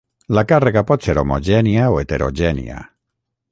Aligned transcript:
La 0.37 0.43
càrrega 0.51 0.83
pot 0.91 1.05
ser 1.09 1.15
homogènia 1.23 1.85
o 1.97 2.01
heterogènia. 2.05 2.83